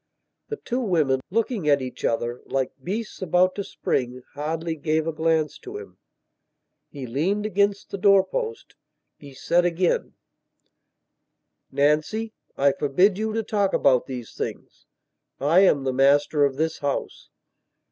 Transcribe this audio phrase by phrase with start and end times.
[0.49, 5.13] The two women, looking at each other, like beasts about to spring, hardly gave a
[5.13, 5.99] glance to him.
[6.89, 8.73] He leaned against the door post.
[9.19, 10.15] He said again:
[11.71, 14.87] "Nancy, I forbid you to talk about these things.
[15.39, 17.29] I am the master of this house."